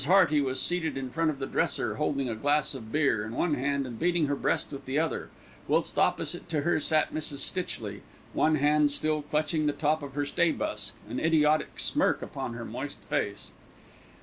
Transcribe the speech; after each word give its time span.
Hearty 0.07 0.41
was 0.41 0.59
seated 0.59 0.97
in 0.97 1.11
front 1.11 1.29
of 1.29 1.37
the 1.37 1.45
dresser, 1.45 1.97
holding 1.97 2.27
a 2.27 2.33
glass 2.33 2.73
of 2.73 2.91
beer 2.91 3.23
in 3.23 3.33
one 3.33 3.53
hand 3.53 3.85
and 3.85 3.99
beating 3.99 4.25
her 4.25 4.35
breast 4.35 4.71
with 4.71 4.85
the 4.87 4.97
other, 4.97 5.29
whilst 5.67 5.99
opposite 5.99 6.49
to 6.49 6.61
her 6.61 6.79
sat 6.79 7.13
Mrs. 7.13 7.37
Stitchley, 7.37 8.01
one 8.33 8.55
hand 8.55 8.89
still 8.89 9.21
clutching 9.21 9.67
the 9.67 9.73
top 9.73 10.01
of 10.01 10.15
her 10.15 10.25
stay 10.25 10.51
busk, 10.53 10.95
an 11.07 11.19
idiotic 11.19 11.77
smirk 11.77 12.23
upon 12.23 12.55
her 12.55 12.65
moist 12.65 13.07
face. 13.07 13.51